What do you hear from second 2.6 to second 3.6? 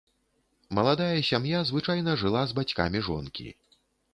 бацькамі жонкі.